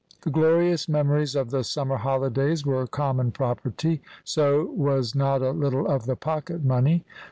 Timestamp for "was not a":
4.71-5.51